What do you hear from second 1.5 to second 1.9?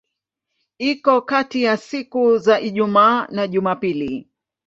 ya